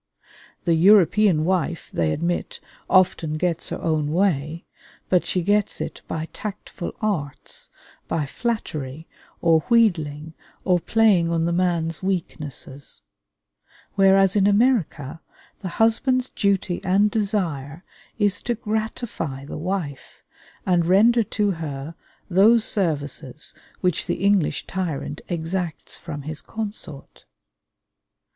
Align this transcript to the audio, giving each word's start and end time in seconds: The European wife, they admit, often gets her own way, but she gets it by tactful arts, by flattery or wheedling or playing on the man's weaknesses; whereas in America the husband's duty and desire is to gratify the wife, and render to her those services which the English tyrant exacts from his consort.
The 0.63 0.73
European 0.73 1.45
wife, 1.45 1.91
they 1.93 2.11
admit, 2.11 2.59
often 2.89 3.33
gets 3.37 3.69
her 3.69 3.79
own 3.79 4.11
way, 4.11 4.65
but 5.09 5.27
she 5.27 5.43
gets 5.43 5.79
it 5.79 6.01
by 6.07 6.27
tactful 6.33 6.95
arts, 7.03 7.69
by 8.07 8.25
flattery 8.25 9.07
or 9.43 9.59
wheedling 9.69 10.33
or 10.65 10.79
playing 10.79 11.29
on 11.29 11.45
the 11.45 11.51
man's 11.53 12.01
weaknesses; 12.01 13.03
whereas 13.93 14.35
in 14.35 14.47
America 14.47 15.21
the 15.61 15.67
husband's 15.77 16.29
duty 16.31 16.81
and 16.83 17.11
desire 17.11 17.83
is 18.17 18.41
to 18.41 18.55
gratify 18.55 19.45
the 19.45 19.55
wife, 19.59 20.23
and 20.65 20.87
render 20.87 21.21
to 21.23 21.51
her 21.51 21.93
those 22.27 22.65
services 22.65 23.53
which 23.81 24.07
the 24.07 24.23
English 24.25 24.65
tyrant 24.65 25.21
exacts 25.29 25.95
from 25.95 26.23
his 26.23 26.41
consort. 26.41 27.25